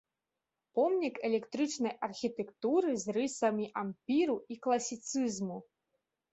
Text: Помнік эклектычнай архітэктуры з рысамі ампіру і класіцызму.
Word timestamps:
Помнік 0.77 1.19
эклектычнай 1.29 1.93
архітэктуры 2.07 2.95
з 3.03 3.17
рысамі 3.19 3.71
ампіру 3.85 4.41
і 4.55 4.61
класіцызму. 4.67 5.57